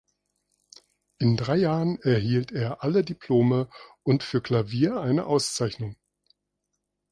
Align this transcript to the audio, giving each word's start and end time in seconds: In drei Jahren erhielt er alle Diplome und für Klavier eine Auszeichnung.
In 1.19 1.37
drei 1.37 1.57
Jahren 1.57 1.99
erhielt 2.01 2.51
er 2.51 2.81
alle 2.83 3.03
Diplome 3.03 3.69
und 4.01 4.23
für 4.23 4.41
Klavier 4.41 4.97
eine 4.99 5.27
Auszeichnung. 5.27 5.95